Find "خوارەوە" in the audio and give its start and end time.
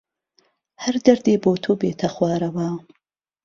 2.15-2.67